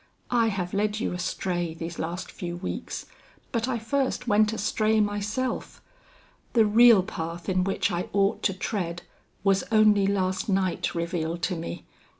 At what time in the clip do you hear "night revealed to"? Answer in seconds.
10.49-11.55